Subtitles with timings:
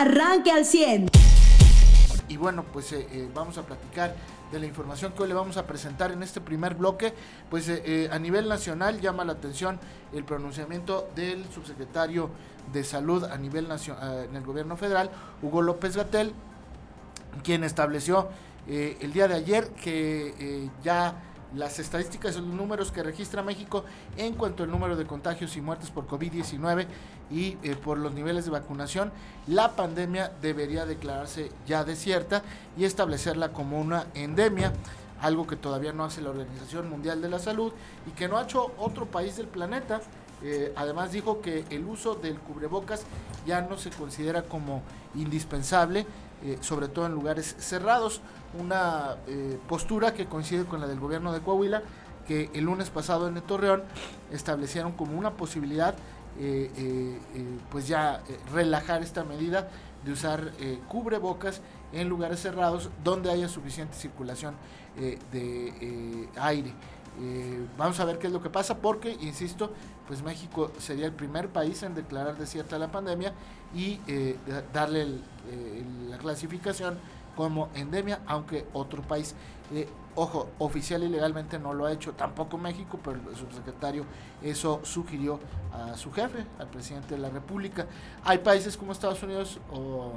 [0.00, 1.08] arranque al 100.
[2.28, 4.14] Y bueno, pues eh, eh, vamos a platicar
[4.50, 7.14] de la información que hoy le vamos a presentar en este primer bloque.
[7.50, 9.78] Pues eh, a nivel nacional llama la atención
[10.12, 12.30] el pronunciamiento del subsecretario
[12.72, 16.32] de Salud a nivel nacional en el gobierno federal, Hugo López Gatel,
[17.44, 18.28] quien estableció
[18.66, 21.14] el día de ayer que ya
[21.54, 23.84] las estadísticas los números que registra México
[24.16, 26.86] en cuanto al número de contagios y muertes por COVID-19
[27.30, 29.12] y eh, por los niveles de vacunación,
[29.46, 32.42] la pandemia debería declararse ya desierta
[32.76, 34.72] y establecerla como una endemia,
[35.20, 37.72] algo que todavía no hace la Organización Mundial de la Salud
[38.06, 40.00] y que no ha hecho otro país del planeta.
[40.42, 43.04] Eh, además dijo que el uso del cubrebocas
[43.46, 44.82] ya no se considera como
[45.14, 46.06] indispensable,
[46.44, 48.20] eh, sobre todo en lugares cerrados
[48.58, 49.16] una
[49.68, 51.82] postura que coincide con la del gobierno de Coahuila,
[52.26, 53.82] que el lunes pasado en el Torreón
[54.32, 55.94] establecieron como una posibilidad,
[56.38, 57.18] eh, eh,
[57.70, 58.22] pues ya
[58.52, 59.68] relajar esta medida
[60.04, 60.52] de usar
[60.88, 61.60] cubrebocas
[61.92, 64.54] en lugares cerrados donde haya suficiente circulación
[64.96, 66.72] de aire.
[67.76, 69.72] vamos a ver qué es lo que pasa porque, insisto,
[70.06, 73.32] pues México sería el primer país en declarar desierta la pandemia
[73.74, 73.98] y
[74.72, 75.06] darle
[76.08, 76.98] la clasificación
[77.36, 79.34] como endemia, aunque otro país,
[79.72, 84.04] eh, ojo, oficial y legalmente no lo ha hecho, tampoco México, pero el subsecretario
[84.42, 85.38] eso sugirió
[85.72, 87.86] a su jefe, al presidente de la República.
[88.24, 90.12] Hay países como Estados Unidos o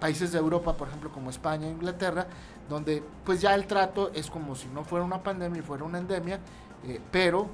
[0.00, 2.26] países de Europa, por ejemplo, como España e Inglaterra,
[2.68, 5.98] donde pues ya el trato es como si no fuera una pandemia y fuera una
[5.98, 6.40] endemia,
[6.84, 7.48] eh, pero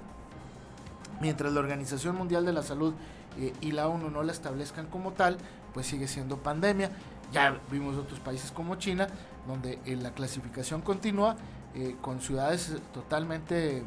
[1.21, 2.95] mientras la Organización Mundial de la Salud
[3.39, 5.37] eh, y la ONU no la establezcan como tal,
[5.75, 6.91] pues sigue siendo pandemia.
[7.33, 9.09] Ya vimos otros países como China,
[9.47, 11.37] donde eh, la clasificación continúa
[11.75, 13.83] eh, con ciudades totalmente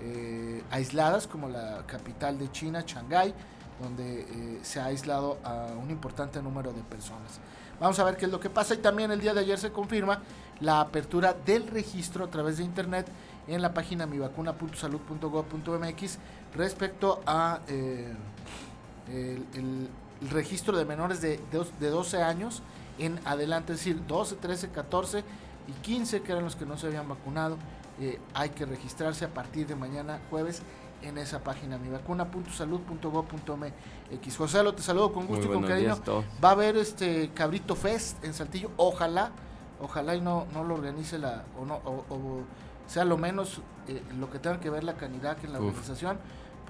[0.00, 3.34] eh, aisladas, como la capital de China, Shanghái,
[3.80, 7.40] donde se ha aislado a un importante número de personas.
[7.80, 9.72] Vamos a ver qué es lo que pasa y también el día de ayer se
[9.72, 10.20] confirma
[10.60, 13.06] la apertura del registro a través de internet
[13.48, 16.18] en la página mivacuna.salud.gov.mx
[16.54, 18.18] respecto a el
[20.30, 21.40] registro de menores de,
[21.80, 22.62] de 12 años
[22.98, 25.24] en adelante, es decir, 12, 13, 14
[25.70, 27.56] y 15 que eran los que no se habían vacunado.
[28.00, 30.62] Eh, hay que registrarse a partir de mañana jueves
[31.02, 34.36] en esa página mivacuna.salud.gov.mx.
[34.36, 35.98] José, lo te saludo con gusto y con cariño.
[36.42, 39.32] Va a haber este Cabrito Fest en Saltillo, ojalá,
[39.80, 42.42] ojalá y no, no lo organice la, o no, o,
[42.86, 46.18] sea lo menos eh, lo que tenga que ver la canidad en la organización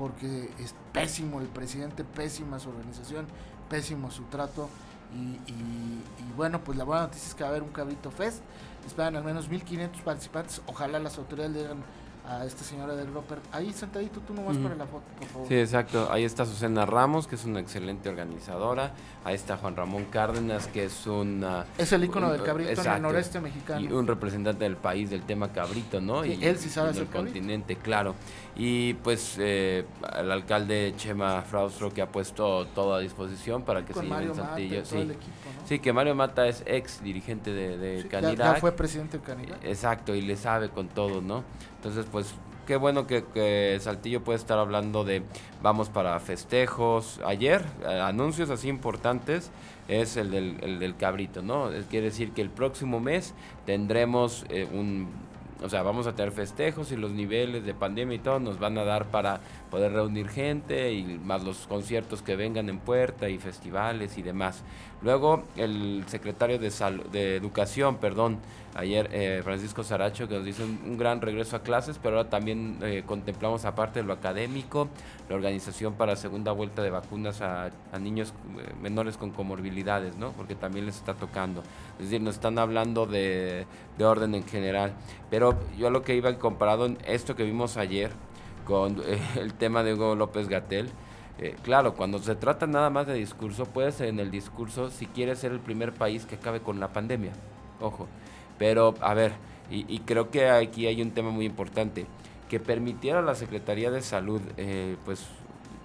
[0.00, 3.27] porque es pésimo el presidente, pésima su organización,
[3.69, 4.71] pésimo su trato.
[5.12, 8.41] Y, bueno, pues la buena noticia es que va a haber un cabrito fest.
[8.86, 10.62] Esperan al menos 1500 participantes.
[10.66, 11.84] Ojalá las autoridades le digan
[12.26, 13.38] a esta señora del Roper.
[13.53, 15.48] Ahí sentadito, tú nomás para la foto, por favor.
[15.48, 16.08] Sí, exacto.
[16.10, 18.92] Ahí está Susana Ramos, que es una excelente organizadora.
[19.25, 21.47] Ahí está Juan Ramón Cárdenas, que es un...
[21.78, 23.81] Es el ícono del cabrito en el noreste mexicano.
[23.81, 26.25] Y un representante del país del tema cabrito, ¿no?
[26.25, 28.14] y él sí sabe hacer continente, claro.
[28.56, 29.84] Y pues eh,
[30.19, 34.34] el alcalde Chema Fraustro que ha puesto todo a disposición para que se lleve en
[34.34, 34.84] Saltillo.
[34.84, 35.12] sí.
[35.64, 39.56] sí, que Mario Mata es ex dirigente de, de Ya, fue presidente de Canidad.
[39.62, 41.44] Exacto, y le sabe con todo, ¿no?
[41.80, 42.34] Entonces, pues
[42.66, 45.22] qué bueno que, Saltillo puede estar hablando de
[45.62, 47.18] vamos para festejos.
[47.24, 49.50] Ayer, eh, anuncios así importantes,
[49.88, 51.70] es el del, el del cabrito, ¿no?
[51.88, 53.32] Quiere decir que el próximo mes
[53.64, 55.08] tendremos eh, un
[55.62, 58.78] o sea, vamos a tener festejos y los niveles de pandemia y todo nos van
[58.78, 59.41] a dar para
[59.71, 64.62] poder reunir gente y más los conciertos que vengan en puerta y festivales y demás.
[65.03, 66.70] Luego el secretario de,
[67.10, 68.38] de Educación, perdón,
[68.75, 72.78] ayer eh, Francisco Saracho, que nos dice un, gran regreso a clases, pero ahora también
[72.82, 74.88] eh, contemplamos aparte de lo académico,
[75.28, 80.32] la organización para segunda vuelta de vacunas a, niños eh, menores con comorbilidades, ¿no?
[80.32, 81.62] Porque también les está tocando.
[81.99, 83.66] Es decir, nos están hablando de,
[83.97, 84.93] de orden en general.
[85.31, 88.11] Pero yo lo que iba comparado en esto que vimos ayer
[88.65, 89.03] con
[89.37, 90.91] el tema de Hugo López Gatel,
[91.62, 95.34] claro, cuando se trata nada más de discurso, puede ser en el discurso si quiere
[95.37, 97.32] ser el primer país que acabe con la pandemia.
[97.81, 98.06] Ojo,
[98.58, 99.32] pero, a ver,
[99.70, 102.06] y, creo que aquí hay un tema muy importante,
[102.49, 105.25] que permitiera a la Secretaría de Salud, eh, pues,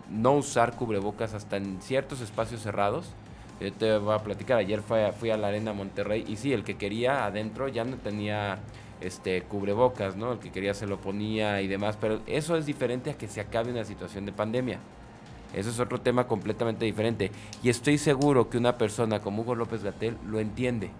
[0.10, 3.14] no usar cubrebocas hasta en ciertos espacios cerrados.
[3.62, 6.76] Yo te voy a platicar, ayer fui a la Arena Monterrey y sí, el que
[6.76, 8.60] quería adentro ya no tenía
[9.02, 10.34] este cubrebocas, ¿no?
[10.34, 13.42] El que quería se lo ponía y demás, pero eso es diferente a que se
[13.42, 14.80] acabe una situación de pandemia.
[15.54, 17.32] Eso es otro tema completamente diferente.
[17.64, 20.92] Y estoy seguro que una persona como Hugo López Gatel lo entiende.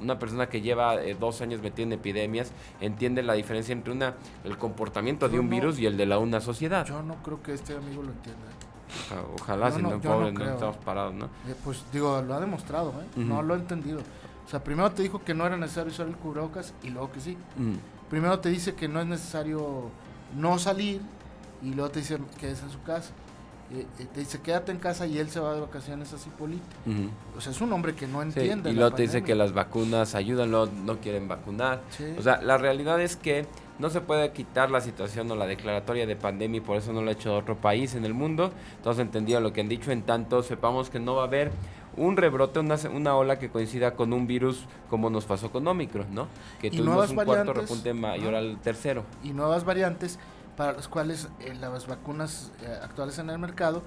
[0.00, 4.14] Una persona que lleva eh, dos años metida en epidemias entiende la diferencia entre una
[4.44, 6.84] el comportamiento de un virus y el de la una sociedad.
[6.86, 8.46] Yo no creo que este amigo lo entienda.
[9.40, 11.26] ojalá, si no, pobre, no, estamos parados, ¿no?
[11.26, 13.20] Eh, pues digo, lo ha demostrado, ¿eh?
[13.20, 14.00] No lo ha entendido.
[14.50, 17.20] O sea, primero te dijo que no era necesario usar el cubrebocas y luego que
[17.20, 17.36] sí.
[18.08, 19.90] Primero te dice que no es necesario
[20.36, 21.00] no salir
[21.62, 23.12] y luego te dice que es en su casa.
[23.72, 26.64] Eh, eh, te dice quédate en casa y él se va de vacaciones así polito.
[27.38, 28.70] O sea, es un hombre que no entiende.
[28.70, 31.80] y luego te dice que las vacunas ayudan, no, no quieren vacunar.
[32.18, 33.46] O sea, la realidad es que
[33.78, 37.02] no se puede quitar la situación o la declaratoria de pandemia y por eso no
[37.02, 38.50] lo ha hecho otro país en el mundo.
[38.78, 41.52] Entonces entendido lo que han dicho, en tanto sepamos que no va a haber
[41.96, 46.14] un rebrote, una, una ola que coincida con un virus como nos pasó con Omicron,
[46.14, 46.28] ¿no?
[46.60, 49.04] Que tuvimos un cuarto repunte mayor al tercero.
[49.22, 50.18] Y nuevas variantes
[50.56, 53.82] para las cuales eh, las vacunas eh, actuales en el mercado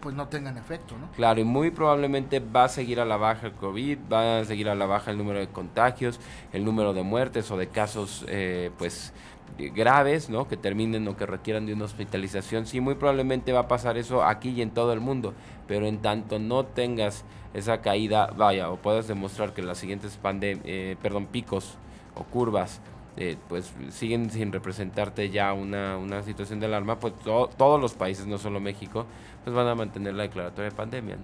[0.00, 1.10] pues no tengan efecto, ¿no?
[1.12, 4.68] Claro, y muy probablemente va a seguir a la baja el COVID, va a seguir
[4.68, 6.20] a la baja el número de contagios,
[6.52, 9.12] el número de muertes o de casos, eh, pues
[9.56, 10.48] graves, ¿no?
[10.48, 12.66] Que terminen o que requieran de una hospitalización.
[12.66, 15.34] Sí, muy probablemente va a pasar eso aquí y en todo el mundo,
[15.66, 17.24] pero en tanto no tengas
[17.54, 20.60] esa caída, vaya, o puedas demostrar que las siguientes pandem
[21.00, 21.76] perdón, picos
[22.14, 22.80] o curvas
[23.20, 28.28] eh, pues siguen sin representarte ya una, una situación de alarma, pues todos los países,
[28.28, 29.06] no solo México,
[29.42, 31.22] pues van a mantener la declaratoria de pandemia, ¿no?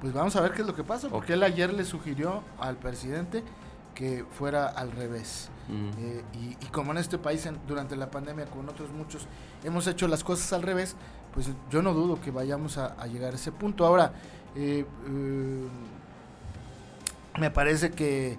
[0.00, 2.76] Pues vamos a ver qué es lo que pasa, porque él ayer le sugirió al
[2.76, 3.42] presidente
[3.94, 5.50] que fuera al revés.
[5.98, 6.22] Eh,
[6.60, 9.26] y, como en este país durante la pandemia, con otros muchos,
[9.64, 10.96] hemos hecho las cosas al revés,
[11.32, 13.86] pues yo no dudo que vayamos a, llegar a ese punto.
[13.86, 14.12] Ahora,
[14.54, 14.84] eh,
[17.38, 18.36] me parece que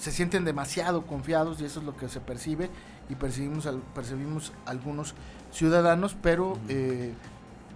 [0.00, 2.70] se sienten demasiado confiados y eso es lo que se percibe
[3.10, 5.14] y percibimos, percibimos algunos
[5.52, 7.12] ciudadanos, pero eh,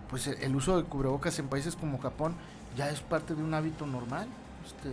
[0.09, 2.35] pues el uso de cubrebocas en países como Japón
[2.77, 4.29] ya es parte de un hábito normal,
[4.65, 4.91] este,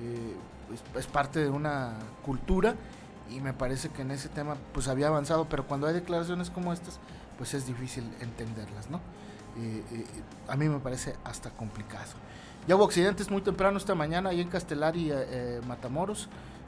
[0.00, 0.36] eh,
[0.96, 1.94] es, parte de una
[2.24, 2.74] cultura
[3.30, 6.72] y me parece que en ese tema pues había avanzado, pero cuando hay declaraciones como
[6.72, 7.00] estas
[7.38, 9.00] pues es difícil entenderlas, ¿no?
[9.58, 9.82] Eh,
[10.48, 12.12] a mí me parece hasta complicado.
[12.66, 15.60] Ya hubo accidentes muy temprano esta mañana ahí en Castelar y eh,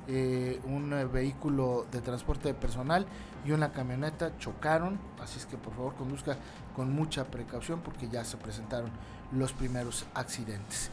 [0.08, 0.58] eh, Matamoros.
[0.58, 3.06] Eh, un vehículo de transporte de personal
[3.44, 6.36] y una camioneta chocaron, así es que por favor conduzca
[6.74, 8.90] con mucha precaución porque ya se presentaron
[9.32, 10.90] los primeros accidentes.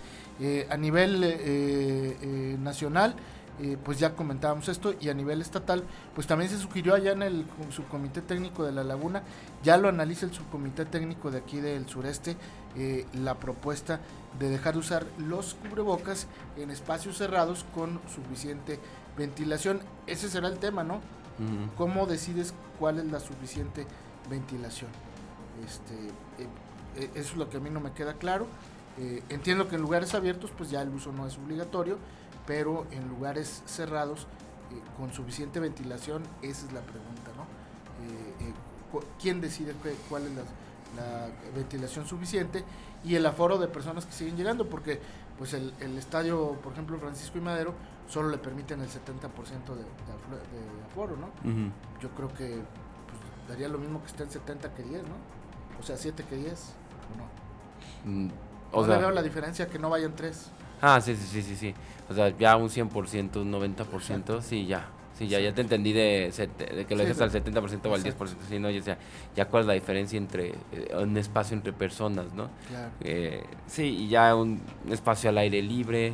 [0.69, 3.15] a nivel nacional,
[3.57, 7.21] eh, pues ya comentábamos esto y a nivel estatal, pues también se sugirió allá en
[7.21, 9.23] el subcomité técnico de la laguna,
[9.63, 12.35] ya lo analiza el subcomité técnico de aquí del sureste,
[12.75, 14.01] eh, la propuesta
[14.37, 16.27] de dejar de usar los cubrebocas
[16.57, 18.77] en espacios cerrados con suficiente
[19.17, 19.81] ventilación.
[20.07, 21.01] Ese será el tema, ¿no?
[21.77, 23.85] ¿Cómo decides cuál es la suficiente
[24.29, 24.89] ventilación?
[25.65, 25.93] Este,
[27.03, 28.47] eh, eso es lo que a mí no me queda claro.
[29.29, 31.97] entiendo que en lugares abiertos pues ya el uso no es obligatorio,
[32.47, 34.27] pero en lugares cerrados
[34.71, 37.43] eh, con suficiente ventilación, esa es la pregunta, ¿no?
[38.03, 38.53] Eh, eh,
[39.21, 39.73] ¿Quién decide
[40.09, 40.43] cuál es la,
[41.53, 42.63] ventilación suficiente
[43.03, 44.69] y el aforo de personas que siguen llegando?
[44.69, 45.01] Porque
[45.37, 47.73] pues el, estadio, por ejemplo, Francisco y Madero,
[48.07, 49.85] solo le permiten el 70% de, de,
[50.89, 51.29] aforo, ¿no?
[52.01, 55.15] Yo creo que pues, daría lo mismo que esté en 70 que 10, ¿no?
[55.79, 56.73] O sea, 7 que 10,
[57.13, 58.11] ¿o no?
[58.11, 58.31] Mm,
[58.71, 60.51] o sea, veo la diferencia que no vayan 3.
[60.81, 61.73] Ah, sí, sí, sí, sí, sí.
[62.09, 64.87] O sea, ya un 100%, un 90%, sí, ya.
[65.17, 68.35] Sí, ya, ya te entendí de, de que lo dejas al 70% o al 10%,
[68.49, 68.69] sí, ¿no?
[68.69, 68.97] Ya,
[69.33, 72.49] ya cuál es la diferencia entre eh, un espacio entre personas, ¿no?
[72.67, 72.91] Claro.
[72.99, 76.13] Eh, sí, y ya un espacio al aire libre,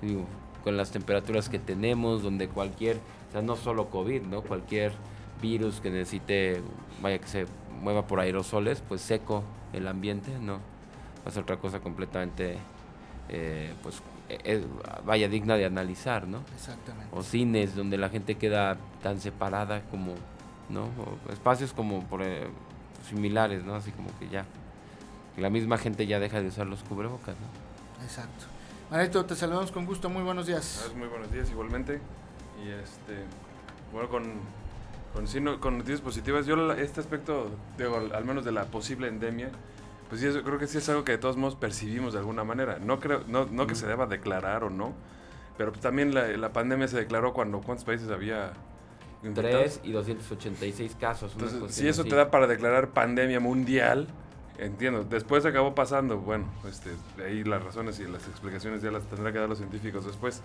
[0.00, 0.24] digo,
[0.68, 2.98] con las temperaturas que tenemos, donde cualquier,
[3.30, 4.42] o sea, no solo COVID, ¿no?
[4.42, 4.92] Cualquier
[5.40, 6.60] virus que necesite,
[7.00, 7.46] vaya que se
[7.80, 10.56] mueva por aerosoles, pues seco el ambiente, ¿no?
[11.24, 12.58] Va a ser otra cosa completamente,
[13.30, 14.02] eh, pues
[14.44, 14.62] es,
[15.06, 16.40] vaya digna de analizar, ¿no?
[16.54, 17.16] Exactamente.
[17.16, 20.16] O cines donde la gente queda tan separada como,
[20.68, 20.82] ¿no?
[20.82, 22.46] O espacios como por, eh,
[23.08, 23.74] similares, ¿no?
[23.74, 24.44] Así como que ya
[25.38, 28.04] la misma gente ya deja de usar los cubrebocas, ¿no?
[28.04, 28.57] Exacto.
[28.90, 30.90] Marito, te saludamos con gusto, muy buenos días.
[30.96, 32.00] Muy buenos días igualmente.
[32.64, 33.24] Y este,
[33.92, 34.24] bueno, con,
[35.12, 39.50] con, con noticias positivas, yo este aspecto, digo, al menos de la posible endemia,
[40.08, 42.44] pues sí, eso, creo que sí es algo que de todos modos percibimos de alguna
[42.44, 42.78] manera.
[42.78, 44.94] No creo, no, no que se deba declarar o no,
[45.58, 48.54] pero también la, la pandemia se declaró cuando cuántos países había
[49.34, 51.32] 3 y 286 casos.
[51.32, 54.08] Entonces, si eso te da para declarar pandemia mundial,
[54.58, 55.04] entiendo.
[55.04, 56.90] Después acabó pasando, bueno, este,
[57.24, 60.42] ahí las razones y las explicaciones ya las tendrán que dar los científicos después.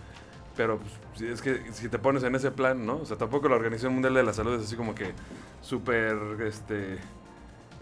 [0.55, 2.97] Pero pues, es que si te pones en ese plan, ¿no?
[2.97, 5.11] O sea, tampoco la Organización Mundial de la Salud es así como que
[5.61, 6.15] súper,
[6.45, 6.99] este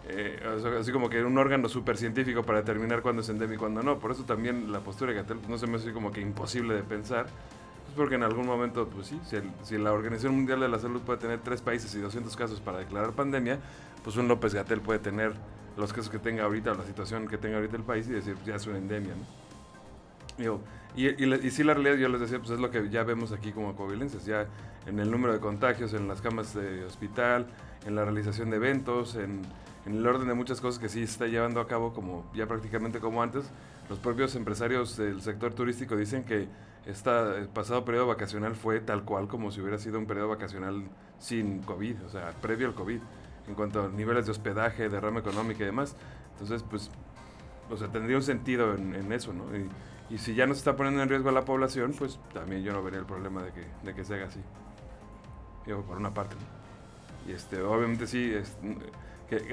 [0.08, 0.40] eh,
[0.80, 4.00] así como que un órgano súper científico para determinar cuándo es endémico y cuándo no.
[4.00, 6.84] Por eso también la postura de Gatel no se me hace como que imposible de
[6.84, 7.26] pensar.
[7.26, 9.20] Pues porque en algún momento, pues sí,
[9.64, 12.80] si, la Organización Mundial de la Salud puede tener tres países y 200 casos para
[12.80, 13.60] declarar pandemia,
[14.04, 15.34] pues un López Gatel puede tener
[15.78, 18.56] los casos que tenga ahorita, la situación que tenga ahorita el país y decir, ya
[18.56, 19.14] es una endemia,
[20.96, 23.52] y, y, sí la realidad, yo les decía, pues es lo que ya vemos aquí
[23.52, 24.48] como covilenses, ya
[24.86, 27.48] en el número de contagios, en las camas de hospital,
[27.86, 29.42] en la realización de eventos, en,
[29.86, 33.24] el orden de muchas cosas que sí está llevando a cabo como ya prácticamente como
[33.24, 33.50] antes.
[33.90, 36.48] Los propios empresarios del sector turístico dicen que
[36.86, 37.10] este
[37.54, 40.84] pasado periodo vacacional fue tal cual como si hubiera sido un periodo vacacional
[41.18, 43.00] sin COVID, o sea, previo al COVID,
[43.52, 45.96] en cuanto a niveles de hospedaje, derrama económica y demás.
[46.34, 46.90] Entonces, pues,
[47.70, 49.44] o sea, tendría un sentido en, eso, ¿no?
[49.56, 49.70] Y,
[50.14, 52.74] y, si ya no se está poniendo en riesgo a la población, pues también yo
[52.74, 54.40] no vería el problema de que, de que se haga así.
[55.66, 56.36] Digo, por una parte.
[57.28, 58.58] Y este, obviamente sí, es,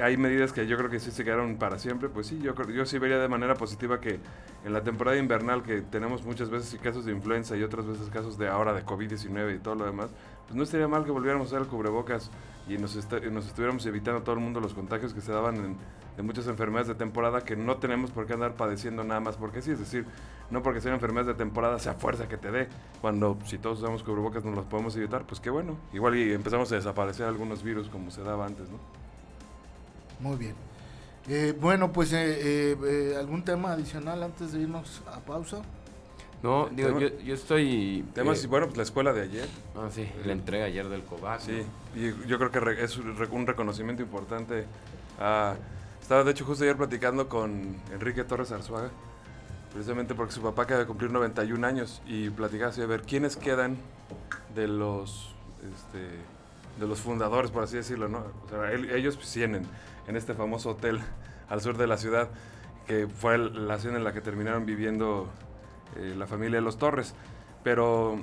[0.02, 2.84] hay medidas que yo creo que sí se quedaron para siempre, pues sí, yo, yo
[2.84, 4.18] sí vería de manera positiva que
[4.64, 8.38] en la temporada invernal que tenemos muchas veces casos de influenza y otras veces casos
[8.38, 10.10] de ahora de COVID-19 y todo lo demás,
[10.46, 12.30] pues no estaría mal que volviéramos a usar el cubrebocas
[12.68, 12.96] y nos,
[13.30, 15.76] nos estuviéramos evitando todo el mundo los contagios que se daban
[16.16, 19.62] de muchas enfermedades de temporada que no tenemos por qué andar padeciendo nada más porque
[19.62, 20.04] sí, es decir,
[20.50, 22.68] no porque sean enfermedades de temporada sea fuerza que te dé,
[23.00, 26.72] cuando si todos usamos cubrebocas nos los podemos evitar, pues qué bueno, igual y empezamos
[26.72, 29.07] a desaparecer algunos virus como se daba antes, ¿no?
[30.20, 30.54] Muy bien.
[31.28, 35.62] Eh, bueno, pues eh, eh, algún tema adicional antes de irnos a pausa.
[36.42, 38.04] No, digo, yo, yo, estoy...
[38.14, 39.48] Temas, bueno, pues la escuela de ayer.
[39.76, 41.40] Ah, sí, la entrega ayer del COVAC.
[41.40, 41.62] Sí,
[41.96, 44.64] y yo creo que es un reconocimiento importante.
[46.00, 48.90] estaba, de hecho, justo ayer platicando con Enrique Torres Arzuaga,
[49.72, 53.36] precisamente porque su papá acaba de cumplir 91 años, y platicaba así, a ver, ¿quiénes
[53.36, 53.76] quedan
[54.54, 55.34] de los,
[55.74, 56.08] este,
[56.78, 58.24] de los fundadores, por así decirlo, no?
[58.46, 59.66] O sea, ellos pues, tienen
[60.06, 61.00] en este famoso hotel
[61.48, 62.28] al sur de la ciudad,
[62.86, 65.28] que fue la ciudad en la que terminaron viviendo
[65.96, 67.14] eh, la familia de los Torres.
[67.64, 68.18] Pero,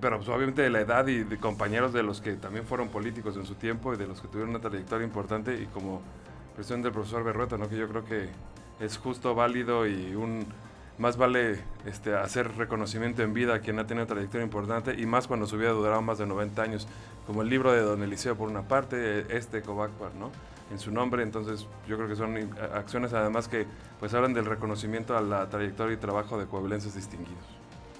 [0.00, 3.36] pero pues, obviamente de la edad y de compañeros de los que también fueron políticos
[3.36, 6.02] en su tiempo y de los que tuvieron una trayectoria importante y como
[6.54, 7.68] presión del profesor Berrueta, ¿no?
[7.68, 8.28] que yo creo que
[8.80, 10.46] es justo, válido y un
[10.98, 15.26] más vale este, hacer reconocimiento en vida a quien ha tenido trayectoria importante y más
[15.26, 16.88] cuando su vida duraba más de 90 años,
[17.26, 20.30] como el libro de Don Eliseo por una parte, este Kovac, ¿no?
[20.70, 22.36] en su nombre, entonces yo creo que son
[22.74, 23.66] acciones además que
[24.00, 27.44] pues hablan del reconocimiento a la trayectoria y trabajo de coahuilenses distinguidos.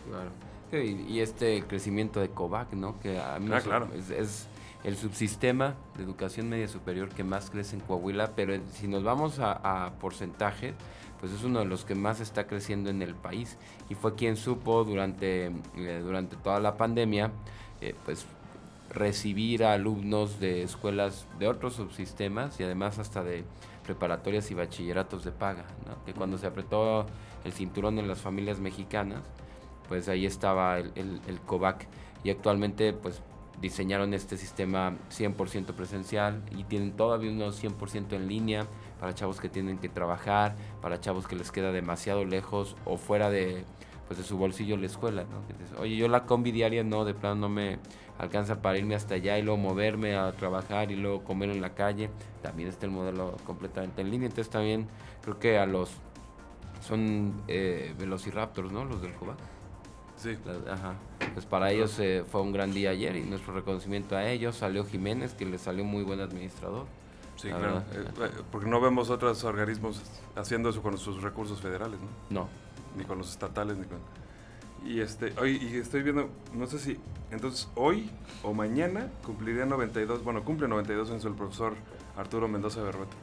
[0.09, 0.53] Claro.
[0.83, 2.99] Y, este crecimiento de COVAC, ¿no?
[3.00, 3.88] Que a mí ah, claro.
[3.95, 4.49] es,
[4.85, 9.38] el subsistema de educación media superior que más crece en Coahuila, pero si nos vamos
[9.40, 10.75] a, porcentaje,
[11.21, 13.57] pues es uno de los que más está creciendo en el país
[13.88, 17.31] y fue quien supo durante, eh, durante toda la pandemia,
[17.81, 18.26] eh, pues
[18.90, 23.45] recibir a alumnos de escuelas de otros subsistemas y además hasta de
[23.85, 25.64] preparatorias y bachilleratos de paga,
[26.04, 27.07] que cuando se apretó
[27.45, 29.23] el cinturón en las familias mexicanas,
[29.88, 31.87] pues ahí estaba el, el, COVAC
[32.23, 33.23] y actualmente pues
[33.61, 38.67] diseñaron este sistema 100% presencial y tienen todavía unos 100% en línea
[39.00, 43.31] para chavos que tienen que trabajar, para chavos que les queda demasiado lejos o fuera
[43.31, 43.64] de,
[44.07, 45.25] pues, de su bolsillo la escuela.
[45.79, 47.79] Oye, yo la combi diaria no, de plano no me
[48.19, 51.75] alcanza para irme hasta allá y luego moverme a trabajar y luego comer en la
[51.75, 52.11] calle.
[52.43, 54.29] También está el modelo completamente en línea.
[54.29, 54.88] Entonces también
[55.23, 55.91] creo que a los...
[56.81, 58.85] Son eh, Velociraptors, ¿no?
[58.85, 59.37] Los del Cuba.
[60.25, 60.38] Sí.
[60.71, 60.95] ajá.
[61.35, 64.57] Pues para ellos eh, fue un gran día ayer y nuestro reconocimiento a ellos.
[64.57, 66.87] Salió Jiménez, que le salió muy buen administrador.
[67.37, 67.83] Sí, claro.
[67.93, 70.00] Eh, porque no vemos otros organismos
[70.35, 72.43] haciendo eso con sus recursos federales, ¿no?
[72.43, 72.49] No.
[72.97, 73.99] Ni con los estatales, ni con...
[74.87, 76.99] Y este, hoy y estoy viendo, no sé si,
[77.31, 78.11] entonces hoy
[78.43, 81.75] o mañana cumpliría 92, bueno, cumple 92 en su el profesor
[82.16, 83.16] Arturo Mendoza Berrueta.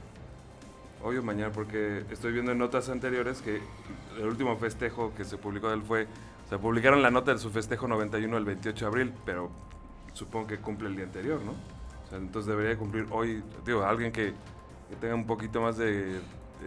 [1.04, 3.62] Hoy o mañana, porque estoy viendo en notas anteriores que
[4.20, 6.08] el último festejo que se publicó de él fue,
[6.52, 9.50] se publicaron la nota de su festejo 91 el 28 de abril, pero
[10.12, 11.54] supongo que cumple el día anterior, ¿no?
[12.10, 14.34] Sea, entonces debería cumplir hoy, digo, alguien que,
[15.00, 16.20] tenga un poquito más de,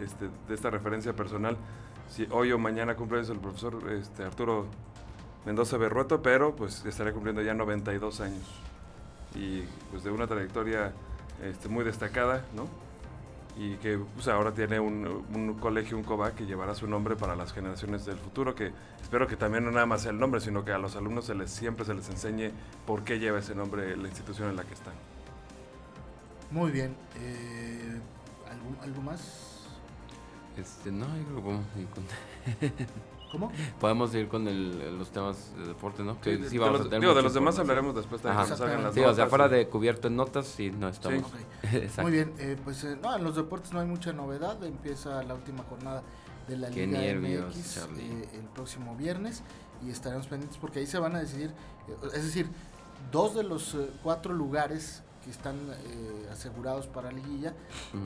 [0.03, 1.55] este, de esta referencia personal
[2.09, 4.65] si hoy o mañana cumple el profesor este, Arturo
[5.45, 8.43] Mendoza Berrueto, pero pues estará cumpliendo ya 92 años.
[9.35, 9.61] Y
[9.91, 10.93] pues de una trayectoria
[11.43, 12.67] este, muy destacada, ¿no?
[13.57, 17.53] Y que pues, ahora tiene un, colegio, un COBA, que llevará su nombre para las
[17.53, 18.71] generaciones del futuro, que
[19.01, 21.35] espero que también no nada más sea el nombre, sino que a los alumnos se
[21.35, 22.51] les, siempre se les enseñe
[22.85, 24.93] por qué lleva ese nombre la institución en la que están.
[26.51, 26.95] Muy bien.
[27.17, 27.99] Eh,
[28.49, 29.67] ¿algo, ¿Algo más?
[30.57, 31.65] Este, no, yo creo que podemos.
[33.31, 33.51] ¿Cómo?
[33.79, 36.17] Podemos ir con el, los temas de deporte, ¿no?
[36.23, 38.93] Sí, de, vamos los, a digo, de los demás hablaremos después de que salgan las
[38.93, 41.31] sí, o sea, fuera de cubierto en notas, sí, no estamos.
[42.01, 44.63] Muy bien, eh, pues eh, no, en los deportes no hay mucha novedad.
[44.63, 46.03] Empieza la última jornada
[46.47, 49.43] de la Liga MX eh, el próximo viernes
[49.85, 51.51] y estaremos pendientes porque ahí se van a decidir,
[52.13, 52.47] es decir,
[53.11, 57.53] dos de los cuatro lugares que están eh, asegurados para la liguilla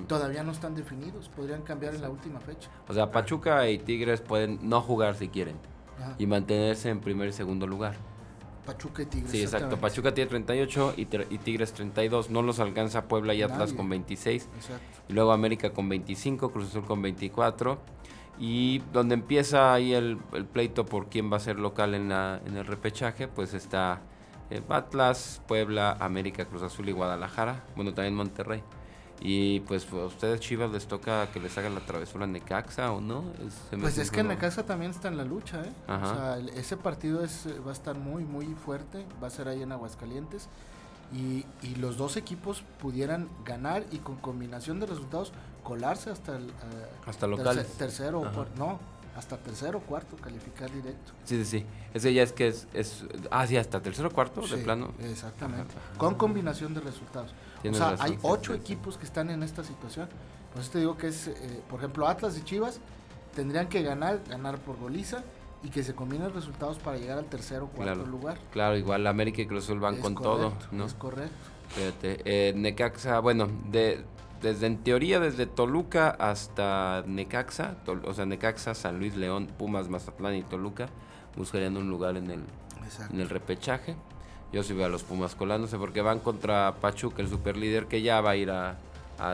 [0.08, 2.70] todavía no están definidos, podrían cambiar en la última fecha.
[2.88, 5.58] O sea, Pachuca y Tigres pueden no jugar si quieren
[6.18, 7.96] y mantenerse en primer y segundo lugar.
[8.66, 9.32] Pachuca y Tigres.
[9.32, 9.78] Sí, exacto.
[9.78, 12.30] Pachuca tiene 38 y, y, Tigres 32.
[12.30, 14.48] No los alcanza Puebla y Atlas con 26.
[14.56, 14.84] Exacto.
[15.10, 17.80] Y luego América con 25, Cruz Azul con 24.
[18.40, 20.18] Y donde empieza ahí el,
[20.54, 24.02] pleito por quién va a ser local en, la, en el repechaje, pues está
[24.70, 27.64] Atlas, Puebla, América, Cruz Azul y Guadalajara.
[27.76, 28.64] Bueno, también Monterrey.
[29.22, 33.02] Y pues a ustedes Chivas les toca que les hagan la travesura en Necaxa o
[33.02, 33.26] no?
[33.80, 35.74] pues es que Necaxa también está en la lucha, ¿eh?
[35.88, 39.62] O sea, ese partido es, va a estar muy, muy fuerte, va a ser ahí
[39.62, 40.48] en Aguascalientes.
[41.12, 46.50] Y, y los dos equipos pudieran ganar y con combinación de resultados colarse hasta el
[46.50, 46.52] eh,
[47.06, 48.24] hasta local tercero
[48.58, 48.80] no
[49.20, 51.12] hasta tercero o cuarto calificar directo.
[51.26, 51.66] Sí sí sí.
[51.94, 54.94] Ese ya es que es, es ah sí hasta tercero o cuarto de plano.
[55.00, 55.76] exactamente.
[55.98, 57.34] Con combinación de resultados.
[57.70, 60.08] O sea hay ocho equipos que están en esta situación.
[60.54, 62.80] Pues te digo que es eh, por ejemplo Atlas y Chivas
[63.36, 65.24] tendrían que ganar ganar por goliza
[65.62, 68.40] y que se combinen resultados para llegar al tercero o cuarto lugar.
[68.52, 71.36] Claro igual América y Cruz Azul van con todo no es correcto.
[71.70, 74.04] Fíjate, eh, Necaxa, bueno, de,
[74.42, 80.36] desde en teoría desde Toluca hasta Necaxa, o sea, Necaxa, San Luis, León, Pumas, Mazatlán
[80.36, 80.88] y Toluca
[81.36, 82.44] buscarían un lugar en el,
[83.12, 83.96] en el repechaje.
[84.52, 88.20] Yo sí veo a los Pumas colándose porque van contra Pachuca, el superlíder que ya
[88.22, 88.78] va a ir a,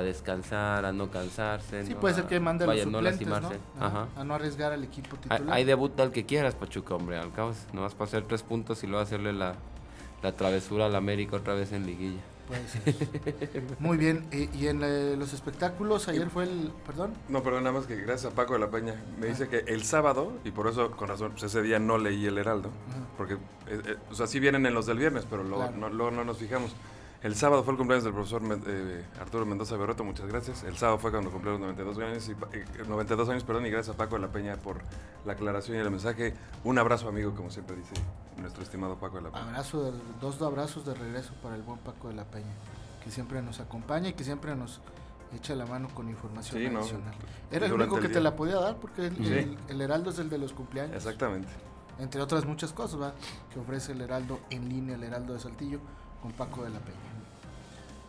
[0.02, 1.86] descansar, a no cansarse.
[1.86, 5.44] Sí, puede ser que mande a los suplentes, no A no arriesgar al equipo titular.
[5.50, 7.18] Hay, debut al que quieras, Pachuca, hombre.
[7.18, 9.56] Al cabo, no vas a hacer tres puntos y luego hacerle la,
[10.24, 12.22] la travesura al América otra vez en liguilla.
[13.80, 16.72] Muy bien, y, en eh, los espectáculos, ayer fue el.
[16.86, 17.14] ¿Perdón?
[17.28, 18.96] No, perdón, nada más que gracias a Paco de la Peña.
[19.20, 22.26] Me dice que el sábado, y por eso, con razón, pues ese día no leí
[22.26, 22.70] el Heraldo,
[23.18, 26.12] porque, eh, eh, o sea, sí vienen en los del viernes, pero luego, no, luego
[26.12, 26.76] no nos fijamos.
[27.24, 30.64] El sábado fue el cumpleaños del profesor eh, Arturo Mendoza Berroto, muchas gracias.
[30.64, 33.98] El sábado fue cuando cumplió los 92 años, y, 92 años perdón, y gracias a
[33.98, 34.78] Paco de la Peña por
[35.26, 36.36] la aclaración y el mensaje.
[36.64, 37.96] Un abrazo amigo, como siempre dice
[38.46, 39.44] nuestro estimado Paco de la Peña.
[39.44, 42.54] Abrazo dos abrazos de regreso para el buen Paco de la Peña,
[43.04, 44.82] que siempre nos acompaña y que siempre nos
[45.36, 47.14] echa la mano con información adicional.
[47.52, 50.54] Era el único que te la podía dar porque el, Heraldo es el de los
[50.54, 50.96] cumpleaños.
[50.96, 51.50] Exactamente.
[51.98, 53.14] Entre otras muchas cosas, ¿va?
[53.52, 55.80] que ofrece el Heraldo en línea, el Heraldo de Saltillo,
[56.22, 56.98] con Paco de la Peña.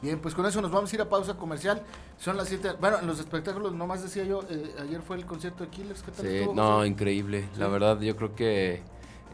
[0.03, 1.83] Bien, pues con eso nos vamos a ir a pausa comercial.
[2.19, 2.73] Son las 7.
[2.79, 6.03] Bueno, en los espectáculos, nomás decía yo, eh, ayer fue el concierto de Killers.
[6.03, 7.49] ¿Qué tal sí, no, increíble.
[7.57, 8.83] La verdad, yo creo que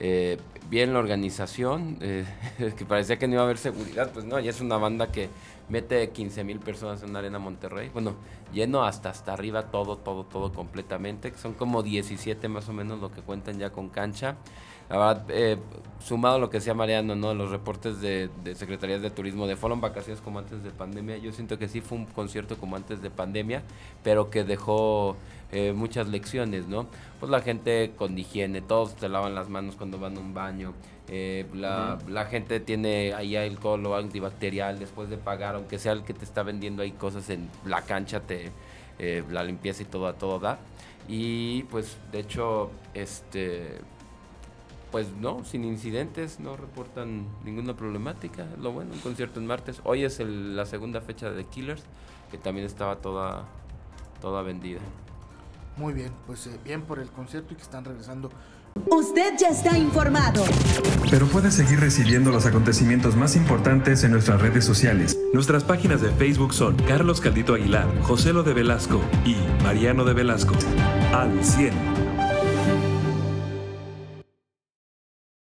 [0.00, 0.38] eh,
[0.70, 2.24] bien la organización, eh,
[2.76, 4.10] que parecía que no iba a haber seguridad.
[4.12, 5.28] Pues no, ya es una banda que
[5.68, 7.90] mete 15 mil personas en arena Monterrey.
[7.92, 8.14] Bueno,
[8.52, 11.32] lleno hasta hasta arriba, todo, todo, todo completamente.
[11.36, 14.36] Son como 17 más o menos lo que cuentan ya con cancha.
[14.92, 15.56] La verdad, eh,
[16.04, 17.32] sumado a lo que decía Mariano, ¿no?
[17.32, 21.16] Los reportes de, de Secretarías de Turismo de fueron vacaciones como antes de pandemia.
[21.16, 23.62] Yo siento que sí fue un concierto como antes de pandemia,
[24.04, 25.16] pero que dejó
[25.50, 26.88] eh, muchas lecciones, ¿no?
[27.20, 30.74] Pues la gente con higiene, todos te lavan las manos cuando van a un baño.
[31.08, 36.02] Eh, la, la, gente tiene ahí alcohol o antibacterial después de pagar, aunque sea el
[36.04, 38.50] que te está vendiendo ahí cosas en la cancha, te,
[39.30, 40.58] la limpieza y todo a todo da.
[41.08, 43.80] Y pues de hecho, este
[44.92, 48.46] pues no, sin incidentes, no reportan ninguna problemática.
[48.60, 49.80] Lo bueno, un concierto en martes.
[49.84, 51.82] Hoy es la segunda fecha de The Killers,
[52.30, 53.46] que también estaba toda,
[54.20, 54.80] toda vendida.
[55.78, 58.30] Muy bien, pues eh, bien por el concierto y que están regresando.
[58.90, 60.44] Usted ya está informado.
[61.10, 65.18] Pero puede seguir recibiendo los acontecimientos más importantes en nuestras redes sociales.
[65.32, 70.12] Nuestras páginas de Facebook son Carlos Caldito Aguilar, José Lo de Velasco y Mariano de
[70.12, 70.54] Velasco.
[71.14, 72.11] Al 100.